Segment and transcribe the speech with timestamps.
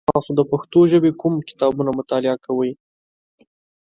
[0.09, 2.71] تاسو د پښتو ژبې کوم کتابونه مطالعه کوی؟